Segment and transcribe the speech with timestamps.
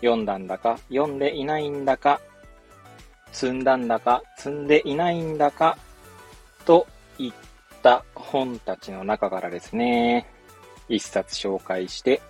[0.00, 2.20] 読んだんだか、読んでいないんだか、
[3.32, 5.76] 積んだんだか、積んでいないんだか、
[6.64, 6.86] と
[7.18, 7.32] いっ
[7.82, 10.26] た本たちの中からですね、
[10.88, 12.20] 一冊紹介して、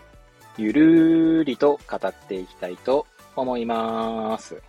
[0.57, 4.61] ゆるーりと語っていきたいと思います。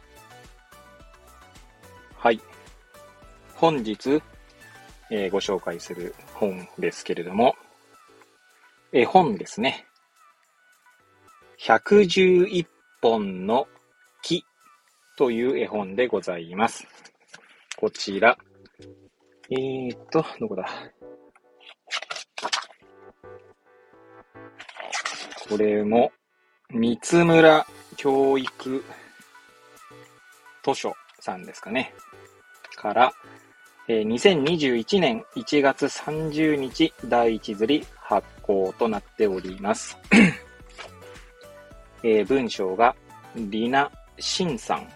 [2.15, 2.39] はい。
[3.55, 4.21] 本日、
[5.09, 7.55] えー、ご紹介する本ですけれども、
[8.91, 9.85] 絵本ですね。
[11.59, 12.65] 111
[13.01, 13.67] 本の
[14.21, 14.43] 木
[15.17, 16.87] という絵本でございます。
[17.77, 18.37] こちら。
[19.51, 20.65] えーっと、どこだ？
[25.49, 26.11] これも、
[26.69, 27.65] 三村
[27.97, 28.83] 教育
[30.63, 31.93] 図書さんですかね。
[32.75, 33.11] から、
[33.87, 39.97] えー、2021年1月30日第一釣り発行となっております。
[42.03, 42.95] えー、文章が
[43.35, 44.87] リナ・シンさん。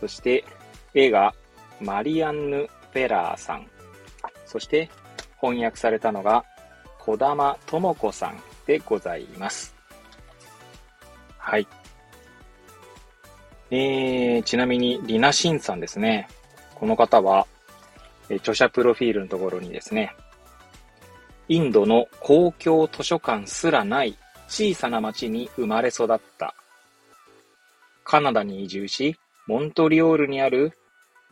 [0.00, 0.44] そして
[0.94, 1.34] 絵が
[1.80, 3.66] マリアンヌ・フェラーさん。
[4.46, 4.90] そして
[5.40, 6.44] 翻訳されたのが
[6.98, 9.74] 小玉智子さんでございます。
[11.38, 11.66] はい。
[13.70, 16.28] えー、ちなみにリナ・シンさんですね。
[16.74, 17.46] この方は、
[18.28, 20.14] え著者プロフィールのところにですね、
[21.48, 24.16] インドの公共図書館すらない
[24.48, 26.54] 小さな町に生まれ育った。
[28.04, 30.78] カナダに移住し、モントリオールにある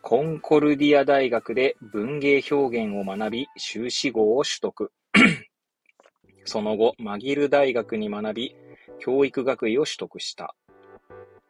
[0.02, 4.92] コンコルディア大学で文芸表現を学び、修士号を取得。
[6.44, 8.56] その後、マギル大学に学び、
[8.98, 10.54] 教育学位を取得した。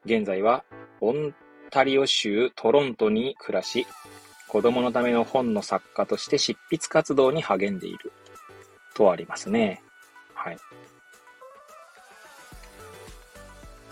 [0.04, 0.64] 現在は、
[1.00, 1.34] オン
[1.70, 3.86] タリオ州トロントに暮らし、
[4.48, 8.12] 子供のための本の作家として執筆活動に励んでいる。
[8.94, 9.80] とありますね。
[10.34, 10.58] はい。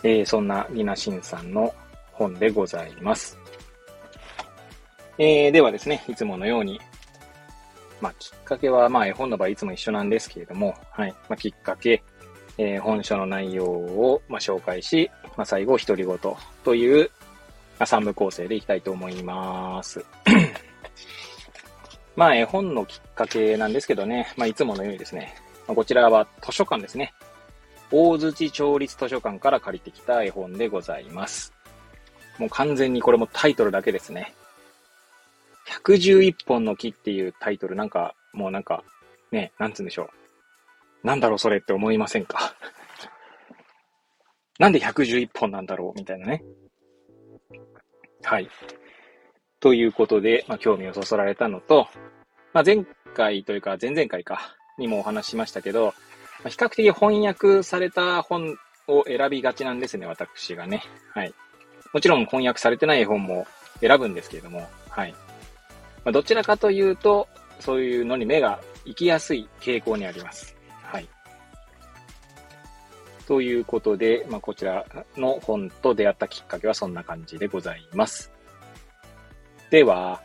[0.02, 1.74] えー、そんなリナシンさんの
[2.12, 3.38] 本でございます。
[5.18, 6.80] えー、ではですね、いつものように、
[8.00, 11.10] まあ、きっかけは、まあ、絵本の場合いつも一緒なんですけれども、はい。
[11.28, 12.02] まあ、きっかけ、
[12.56, 16.18] えー、本書の内容を、まあ、紹介し、まあ、最後、独り言
[16.64, 17.10] という、
[17.78, 20.04] まあ、3部構成でいきたいと思います。
[22.14, 25.34] まあ、絵本のきっかけなんですけどね、まあ、いつものようにですね、
[25.66, 27.12] まあ、こちらは図書館ですね。
[27.90, 31.54] 大槌町立図書館から借りてきた絵本でございます。
[32.38, 34.34] もう完全にこれもタイトルだけですね。
[35.84, 38.84] 111本の木っていうタイトルなんか、もうなんか、
[39.30, 40.10] ね、なんつうんでしょ
[41.02, 41.06] う。
[41.06, 42.54] なんだろうそれって思いませんか？
[44.58, 46.44] なんで111本なんだろうみたいなね。
[48.22, 48.50] はい。
[49.60, 51.88] ということで、まあ、興味をそそられたのと、
[52.52, 52.84] まあ、前
[53.14, 55.94] 回というか前々回か、にもお話ししましたけど、
[56.44, 58.56] 比較的翻訳された本
[58.86, 60.82] を選びがちなんですね、私がね。
[61.14, 61.34] はい。
[61.92, 63.46] もちろん翻訳されてない本も
[63.80, 65.12] 選ぶんですけれども、はい。
[66.04, 67.28] まあ、どちらかというと、
[67.60, 70.56] そういうのに目が行きやすい傾向にあります。
[70.82, 71.08] はい。
[73.26, 78.32] ということで、まあ、こちらの本と出会ったきっかけはそんな感じでございます。
[79.70, 80.22] では、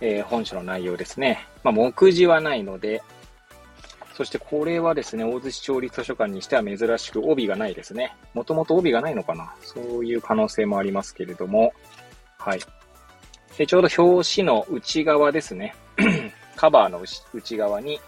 [0.00, 1.46] えー、本書の内容ですね。
[1.62, 3.02] まあ、目次はないので、
[4.14, 8.16] そしてこれはですね、大津市町立図書館にしては珍しく帯がないですね。
[8.34, 11.72] もともと帯がないのかなそういう可能性もありますけれども、
[12.38, 12.60] はい。
[13.56, 15.74] でちょうど表紙の内側ですね。
[16.56, 18.00] カバーの内側に、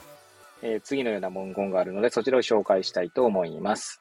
[0.62, 4.00] えー、次のような文言があるので、そちらを紹介したいと思います。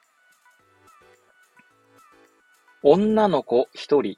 [2.82, 4.16] 女の子一人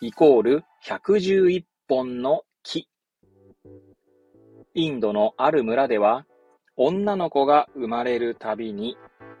[0.00, 2.88] イコール111本の木。
[4.74, 6.24] インドのある村では、
[6.80, 8.96] 女の子が生まれるたびに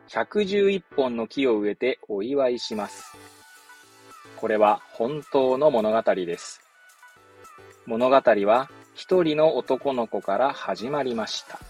[0.08, 3.16] 111本の木を植えてお祝いします。
[4.36, 6.60] これは本当の物語です。
[7.86, 11.60] 物語は一人の男の子から始まりました。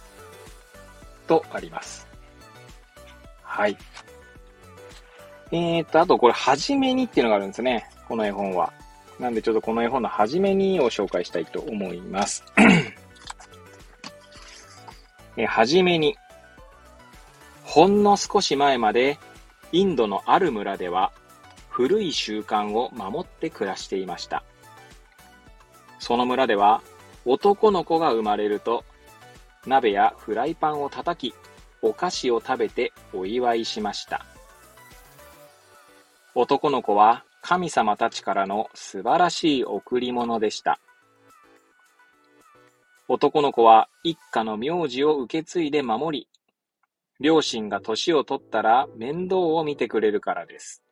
[1.26, 2.08] とあります。
[3.42, 3.76] はい。
[5.52, 7.90] えーと、あとこれ、はじめにっていうのがあるんですね。
[8.08, 8.72] この絵本は。
[9.20, 12.42] なんでちょっとこの絵本の初めにを紹介したいと思います。
[15.38, 16.18] えはじめに、
[17.64, 19.18] ほんの少し前まで、
[19.72, 21.12] インドのある村では、
[21.68, 24.42] 古い習慣を守って暮らしていました。
[26.00, 26.82] その村では
[27.24, 28.84] 男の子が生まれると
[29.66, 31.34] 鍋やフライパンを叩き
[31.82, 34.26] お菓子を食べてお祝いしました。
[36.34, 40.80] 男の子は神様たちからの素晴らしい贈り物でした。
[43.10, 46.28] 男の子は一家の名字を受け継いで守り、
[47.20, 50.82] 両親が年を取ったら面倒を見てくれるからです。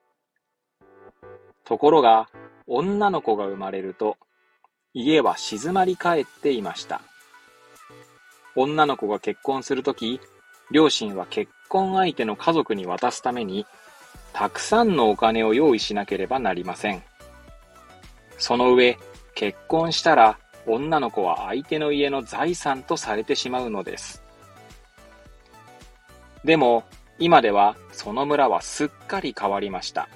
[1.65, 2.31] ところが、
[2.67, 4.17] 女の子が生まれると、
[4.95, 7.03] 家は静まり返っていました。
[8.55, 10.19] 女の子が結婚するとき、
[10.71, 13.67] 両親は結婚相手の家族に渡すために、
[14.33, 17.03] たくさんのお金を用意しなければなりません。
[18.39, 18.99] その上、
[19.35, 24.23] 結婚したら女の子は相手の家の財産とされてしまうのです。
[26.45, 26.85] でも、
[27.19, 30.09] 今ではその村はすっかり変わりました。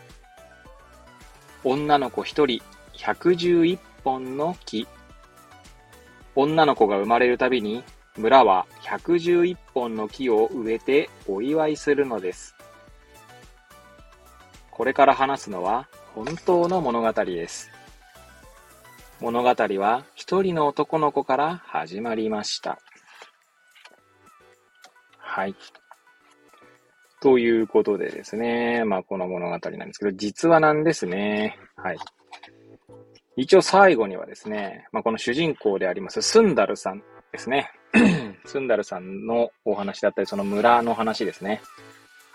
[1.64, 2.62] 女の子一人
[2.94, 4.86] 111本の木。
[6.34, 7.82] 女の子が生まれるたびに
[8.16, 12.54] 村は111本の木を植えてお祝いするのです。
[14.70, 17.70] これから話すのは本当の物語です。
[19.20, 22.78] 物語は一人の男の子から始まりました。
[25.18, 25.54] はい。
[27.20, 31.58] ということでですね、まあこの物語なんですけど、実話なんですね。
[31.76, 31.98] はい。
[33.36, 37.70] 一応最後にはですね、まあこの主人公でありますスンダルさんですね。
[38.46, 41.60] スンダルさんのお話だったり、その村の話ですね。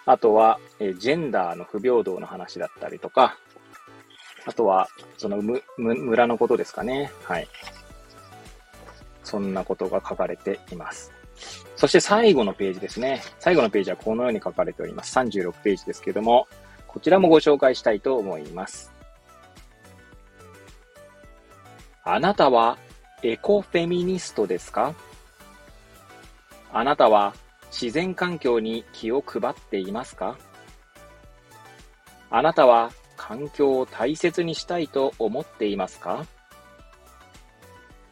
[0.05, 3.39] あとは、えジェンダーの不平等の話だったりとか、
[4.45, 4.87] あとは、
[5.17, 7.11] そのむ、む、村のことですかね。
[7.23, 7.47] はい。
[9.23, 11.11] そんなことが書かれています。
[11.75, 13.21] そして最後のページですね。
[13.39, 15.17] 最後のページはこのように書かれております。
[15.17, 16.47] 36ページですけれども、
[16.87, 18.93] こちらもご紹介したいと思います。
[22.03, 22.77] あなたは
[23.23, 24.93] エコフェミニストですか？
[26.71, 27.33] あなたは
[27.71, 30.37] 自然環境に気を配っていますか？
[32.29, 32.91] あなたは
[33.27, 36.27] 環境を大切にしたいと思っていますか？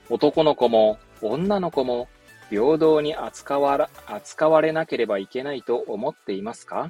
[0.09, 2.07] 男の子も女の子も
[2.49, 6.89] 平等に扱わ扱われなければいけないと思っていますか？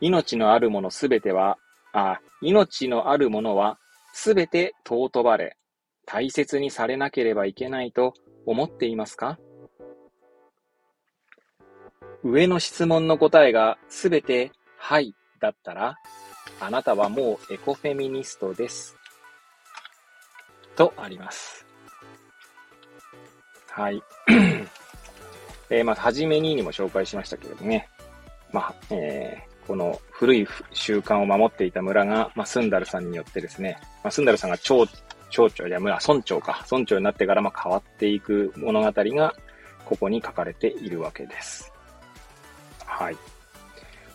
[0.00, 1.58] 命のあるものすべては、
[1.92, 3.78] あ、命のあるものは
[4.14, 5.58] すべて尊ばれ、
[6.06, 8.14] 大切にされなければいけないと
[8.46, 9.38] 思っていますか？
[12.22, 15.96] 上の質問の答えがすべてはいだったら、
[16.60, 18.96] あなたはもうエコフェミニストです。
[20.76, 21.66] とあります。
[23.68, 24.02] はい。
[25.70, 27.88] えー、まあ、はじめににも紹介しましたけれどね。
[28.52, 34.86] まあ、えー、この古い習慣を守っていた村が、まあ、スンダルさんによってですね、まあ、スンダルさんが町、
[35.30, 39.34] 町長や村、村長か、村長になってからまあ変わっていく物語が、
[39.84, 41.72] ここに書かれているわけです。
[42.86, 43.16] はい。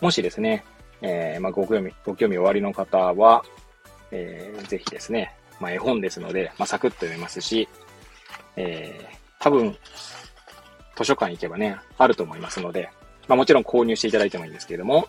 [0.00, 0.64] もしですね、
[1.02, 3.44] えー、まあ、ご興味、ご興味おありの方は、
[4.10, 7.68] えー、ぜひですね、まあ、絵本ですので、まあ、サクッと読めますし、
[8.56, 9.76] えー、多分、
[10.96, 12.90] 図書館行けばね、あると思いますので、
[13.28, 15.08] まあ、もちろん購入していただいてもいいんですけれども、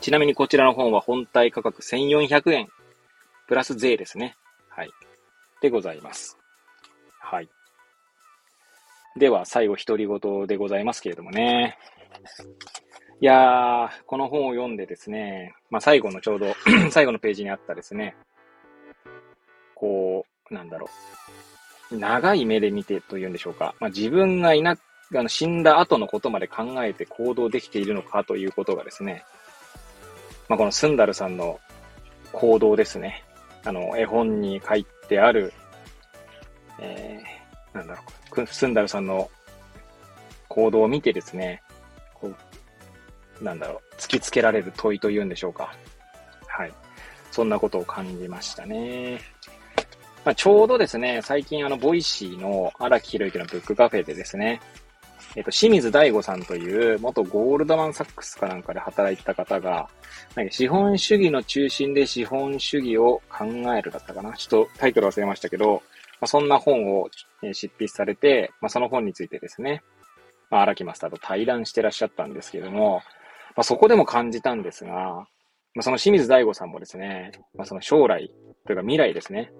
[0.00, 2.68] ちなみにこちらの本は本体価格1400円、
[3.46, 4.36] プラス税ですね。
[4.68, 4.90] はい。
[5.60, 6.38] でございます。
[7.20, 7.48] はい。
[9.18, 11.76] では、最後、独り言でございますけれどもね。
[13.22, 16.54] いやー、この本を読んでですね、まあ、最後のちょうど
[16.90, 18.16] 最後のページにあったですね、
[19.74, 20.88] こう、なんだろ
[21.92, 21.98] う。
[21.98, 23.74] 長い目で見てというんでしょうか。
[23.78, 24.78] まあ、自分がいな、
[25.14, 29.22] あの死んだ後のことまで考えて行動できているのかということがですね、
[30.48, 31.60] まあ、このスンダルさんの
[32.32, 33.22] 行動ですね。
[33.64, 35.52] あの、絵本に書いてある、
[36.78, 38.02] えー、なんだろ
[38.42, 39.28] う、スンダルさんの
[40.48, 41.62] 行動を見てですね、
[42.14, 42.36] こう
[43.40, 45.74] なんだろう、突きつけられる問いというんでしょうか。
[46.46, 46.72] はい。
[47.30, 49.20] そんなことを感じましたね。
[50.24, 54.60] まあ、ちょうどですね、最近あの、 Voicy の荒木博之のブックカフェでですね、
[55.36, 59.88] えっと、清水大吾さんという元ゴールドマンサックスかなんかで働いてた方が、
[60.34, 63.44] なんか資本主義の中心で資本主義を考
[63.74, 65.82] えるだったかなちょっとタイトル忘れましたけど、
[66.20, 67.08] まあ、そんな本を
[67.52, 69.82] 執筆されて、まあ、その本についてですね、
[70.50, 73.02] まあ、荒木マスターと対談してらっしゃったんですけども、
[73.56, 74.90] まあ、そこでも感じたんですが、
[75.74, 78.30] まあ、その清水大吾さんもですね、まあ、その将来
[78.66, 79.52] というか未来ですね、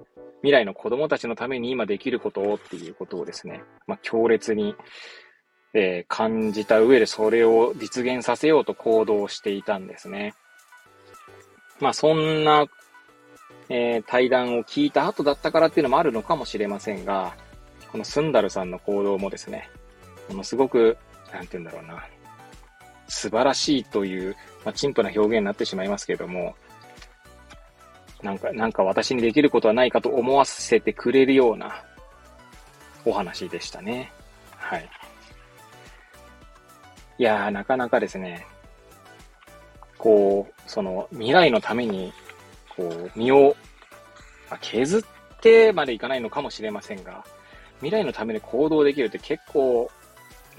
[0.42, 4.74] 未来の子供たちのために今できることをっていうことをですね、まあ、強烈に、
[5.74, 10.34] えー、感じた上でそれを実現させようと行動していたんですね。
[11.78, 12.66] まあそんな、
[13.68, 17.36] えー、対談を聞いた後だったからっていうのもあるのかもしれませんが、
[17.92, 19.70] このスンダルさんの行動もですね、
[20.28, 20.96] ものすごく、
[21.32, 22.04] なんて言うんだろうな、
[23.10, 26.54] 素晴らしいという、まあ、陳腐な表現になってしまいますけれども、
[28.22, 31.82] なんか、なんか私にできることはないかと思わせてくれるような
[33.04, 34.12] お話でしたね。
[34.56, 34.88] はい。
[37.18, 38.46] いやー、なかなかですね、
[39.98, 42.12] こう、その未来のために、
[42.76, 43.56] こう、身を、
[44.48, 47.24] まあ、削ってまでいかないのかもしれませんが、
[47.80, 49.90] 未来のために行動できるって結構、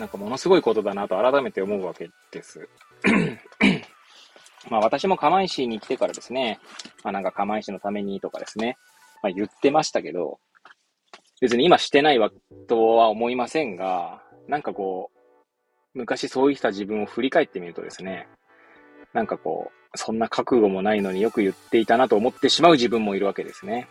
[0.01, 2.67] なんかものすごいことだなと改めて思うわけです。
[4.67, 6.60] まあ私も釜石に来てからですね、
[7.03, 8.77] まあなんか釜石のためにとかですね、
[9.22, 10.39] まあ言ってましたけど、
[11.39, 12.31] 別に今してないわ
[12.67, 15.20] とは思いませんが、なんかこう、
[15.93, 18.27] 昔そういった自分を振り返ってみるとですね、
[19.13, 23.88] なんかこう、そんな覚悟もないのによく言っていたなと思ってしまう自分もいるわけですね。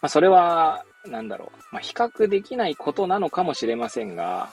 [0.00, 4.48] まあそれは、なんだろう、まあ比較できないことなのかもしれませんが、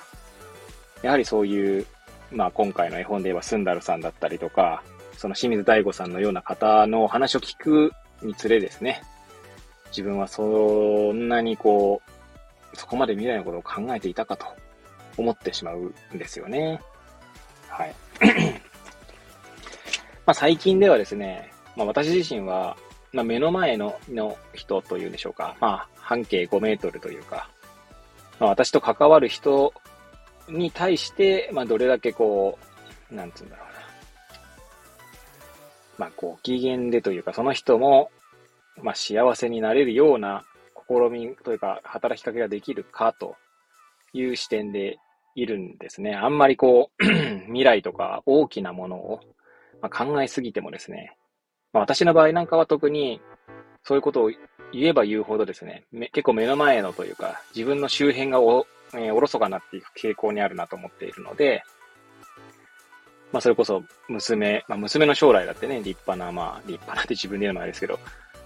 [1.02, 1.86] やはりそういう
[2.32, 4.84] まあ今回の絵本で言えばスンダルさんだったりとか、
[5.18, 9.02] その清水大吾さんのような方の話を聞くにつれですね、
[9.90, 12.02] 自分はそんなにこ
[12.74, 14.46] う、そこまで未来のことを考えていたかと
[15.18, 16.82] 思ってしまうんですよね。
[17.70, 17.96] はい。
[20.26, 22.76] まあ最近ではですね、まあ私自身は、
[23.14, 27.50] まあ目の前のの人というんでしょうか、まあ半径5メートルというか、
[28.40, 29.74] まあ私と関わる人
[30.50, 32.58] に対して、まあ、どれだけこ
[33.12, 33.74] う、なんつうんだろうな。
[35.98, 38.12] まあ、ご機嫌でというか、その人も、
[38.82, 40.46] まあ、幸せになれるような
[40.88, 43.36] 試みというか、働きかけができるかと
[44.14, 45.00] いう視点で
[45.36, 46.16] いるんですね。
[46.16, 47.04] あんまりこう、
[47.48, 49.20] 未来とか大きなものを、
[49.82, 51.16] まあ、考えすぎてもですね、
[51.74, 53.22] まあ、私の場合なんかは特に、
[53.84, 54.32] そういうことを
[54.72, 61.64] 言えば言うほどですね、結構目の前のというか、自分の周辺がおえー、おろそかになっていく傾向にあるなと思っているので、
[63.32, 68.00] まあ、それこそ娘、まあ、娘の将来だってね、立派な、まあ、立派なって自分で言うのもあれですけど、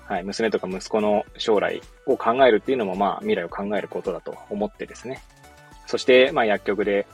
[0.08, 5.24] はい、娘とか息子の将来を考えるっていうのも、まあ、未来を考えることだと思ってですね。
[5.86, 7.06] そして、まあ、薬局で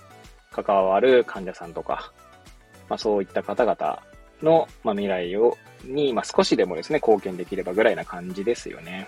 [0.51, 2.11] 関わる患者さんとか、
[2.89, 4.01] まあ、そういった方々
[4.41, 9.07] の、まあ、未来を、に、まあ、少しでもですね、貢献できればぐらいな感じですよね。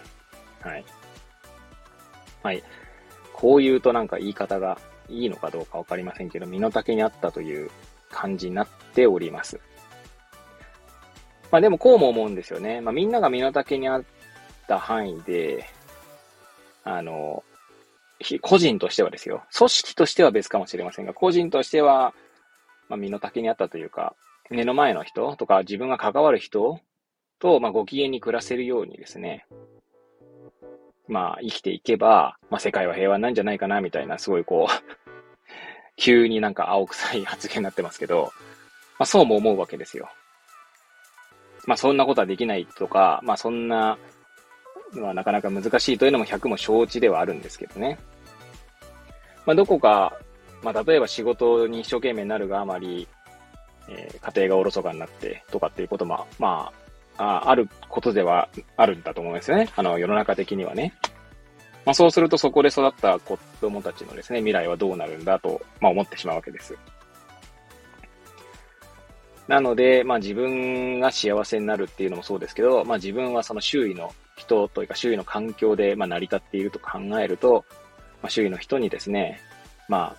[0.62, 0.86] はい。
[2.44, 2.64] はい。
[3.39, 4.77] こう言うとなんか言い方が
[5.08, 7.72] いいのかどうかわかりませんけど、身の丈にあったという
[8.12, 9.62] 感じになっております。
[11.50, 12.81] まあでもこうも思うんですよね。
[12.81, 14.03] まあみんなが身の丈にあっ
[14.67, 15.65] た範囲で、
[16.84, 17.43] あの、
[18.41, 19.43] 個人としてはですよ。
[19.55, 22.13] 組織としては別かもしれませんが、個人としては、
[22.89, 24.15] まあ身の丈にあったというか、
[24.50, 26.81] 目の前の人とか自分が関わる人
[27.39, 29.46] と、まあご機嫌に暮らせるようにですね、
[31.10, 34.96] まあ、生きていけば、まあ、世界は平和なんじゃないかな、みたいな、すごいこう
[35.98, 38.32] 急になんか青臭い発言になってますけど、
[39.00, 40.10] まあ、そうも思うわけですよ。
[41.66, 43.98] まあ、そんなことはできないとか、まあ、そんな、
[44.92, 47.98] まあ、なかなか難しいというのも100も承知ではあるんですけどね。
[49.46, 50.16] まあ、どこか、
[50.62, 53.08] まあ、例えば仕事に一生懸命になるがあまり、
[53.89, 56.78] えー、家庭がおろそかになってとかっていうことも、まあ、
[57.20, 58.48] ああることでは
[58.78, 59.70] あるんだと思うんですよね。
[59.76, 60.94] あの、世の中的にはね。
[61.86, 66.78] まあ、そうするとそこで育った子供たちのですね、未来はどうなるんだと、まあ、思ってしまうわけです。
[69.50, 77.66] なので、まあ、自分が幸せになるっていうのもそうですけど、まあ、自分はその周囲の人というか周囲の環境で、まあ、成り立っていると考えると、
[78.22, 79.42] まあ、周囲の人にですね、
[79.88, 80.16] ま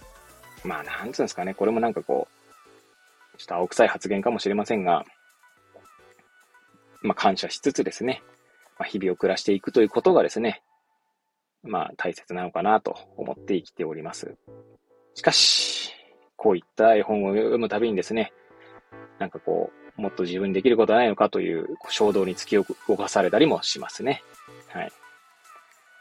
[0.65, 5.05] あ、まあ、なんつうんですかね、これもなんかこう、ちょっと青臭い発言かもしれませんが、
[7.03, 8.23] まあ、感謝しつつですね、
[8.79, 10.63] まあ、日々を暮らしていくということがですね、
[11.63, 14.37] まあ、大切なのかなと思って生きております。
[15.15, 15.93] しかし、
[16.37, 18.33] こういった絵本を読むたびにですね、
[19.19, 24.23] なんかこう、もっと自分にできることはないのかという衝動に突き動かされたりもしますね。
[24.69, 24.93] はい。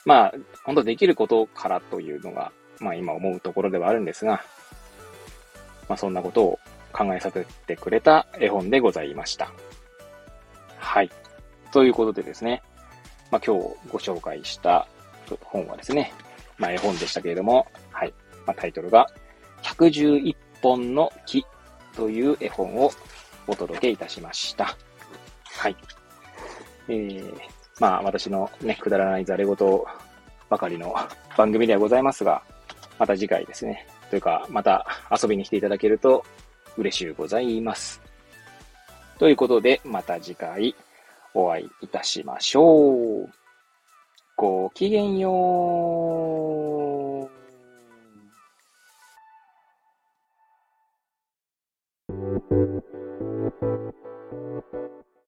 [0.05, 4.41] まあ、本当できることからというのが、まあ今思うところではあるんですが、
[5.89, 6.59] まあそんなことを
[6.93, 9.51] 考えさせてくれた絵本でございました。
[10.89, 11.09] はい。
[11.71, 12.63] ということでですね、
[13.29, 14.87] まあ、今日ご紹介した
[15.43, 16.11] 本はですね、
[16.57, 18.13] まあ、絵本でしたけれども、はい。
[18.47, 19.05] まあ、タイトルが、
[19.61, 21.45] 111本の木
[21.95, 22.91] という絵本を
[23.45, 24.75] お届けいたしました。
[25.59, 25.75] はい。
[26.87, 27.33] えー、
[27.79, 29.55] まあ、私のね、くだらないざれ言
[30.49, 30.95] ばかりの
[31.37, 32.41] 番組ではございますが、
[32.97, 36.25] また次回ですね、というか、また遊びに来ていただけると
[36.77, 38.08] 嬉しゅうございます。
[39.19, 40.73] ということで、また次回
[41.33, 43.29] お会いいたしましょう。
[44.37, 46.58] ごきげんよう